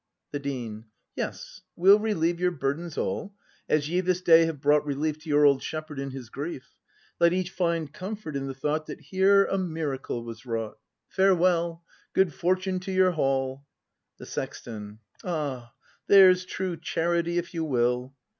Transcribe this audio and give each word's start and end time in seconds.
The 0.31 0.39
Dean. 0.39 0.85
Yes, 1.15 1.61
we'll 1.75 1.99
relieve 1.99 2.39
your 2.39 2.49
burdens 2.49 2.97
all, 2.97 3.35
As 3.69 3.87
ye 3.87 4.01
this 4.01 4.19
day 4.19 4.45
have 4.47 4.59
brought 4.59 4.83
relief 4.83 5.19
To 5.19 5.29
your 5.29 5.45
old 5.45 5.61
shepherd 5.61 5.99
in 5.99 6.09
his 6.09 6.29
grief. 6.31 6.75
Let 7.19 7.33
each 7.33 7.51
find 7.51 7.93
comfort 7.93 8.35
in 8.35 8.47
the 8.47 8.55
thought 8.55 8.87
That 8.87 8.99
here 8.99 9.45
a 9.45 9.59
miracle 9.59 10.23
was 10.23 10.41
wrousrht. 10.43 10.77
Farewell! 11.07 11.83
Good 12.13 12.33
fortune 12.33 12.79
to 12.79 12.95
vour 12.95 13.11
haul! 13.11 13.67
The 14.17 14.25
Sexton. 14.25 14.97
Ah, 15.23 15.71
there's 16.07 16.45
true 16.45 16.77
charity, 16.77 17.37
if 17.37 17.53
you 17.53 17.63
will! 17.63 18.15